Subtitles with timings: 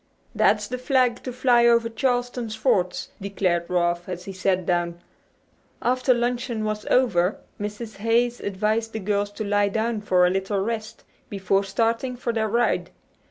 [0.33, 4.99] "That's the flag to fly over Charleston's forts!" declared Ralph as he sat down.
[5.79, 7.97] After luncheon was over Mrs.
[7.97, 12.49] Hayes advised the girls to lie down for a little rest before starting for their
[12.49, 12.89] ride.